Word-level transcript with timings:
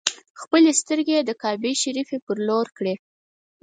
خپلې 0.41 0.71
سترګې 0.81 1.13
یې 1.17 1.21
د 1.25 1.31
کعبې 1.41 1.71
شریفې 1.81 2.17
پر 2.25 2.37
لور 2.47 2.67
کړې. 2.77 2.95